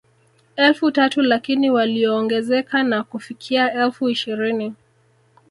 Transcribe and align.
Elfu 0.55 0.91
tatu 0.91 1.21
lakini 1.21 1.69
walioongezeka 1.69 2.83
na 2.83 3.03
kufikia 3.03 3.73
elfu 3.73 4.09
ishirini 4.09 4.73